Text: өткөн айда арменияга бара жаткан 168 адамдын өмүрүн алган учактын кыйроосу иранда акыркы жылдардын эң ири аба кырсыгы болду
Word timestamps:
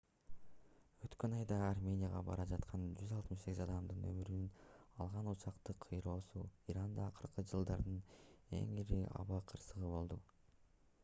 өткөн 1.07 1.33
айда 1.39 1.57
арменияга 1.65 2.21
бара 2.29 2.45
жаткан 2.53 2.85
168 3.01 3.61
адамдын 3.65 4.07
өмүрүн 4.13 4.47
алган 5.05 5.29
учактын 5.33 5.79
кыйроосу 5.85 6.47
иранда 6.75 7.07
акыркы 7.11 7.47
жылдардын 7.55 8.03
эң 8.63 8.75
ири 8.87 9.03
аба 9.23 9.43
кырсыгы 9.55 9.95
болду 9.97 10.21